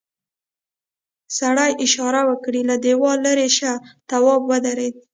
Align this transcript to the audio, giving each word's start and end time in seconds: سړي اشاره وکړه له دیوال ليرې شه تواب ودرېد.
سړي 1.37 1.71
اشاره 1.85 2.21
وکړه 2.29 2.61
له 2.69 2.75
دیوال 2.83 3.17
ليرې 3.25 3.49
شه 3.57 3.71
تواب 4.09 4.41
ودرېد. 4.49 4.95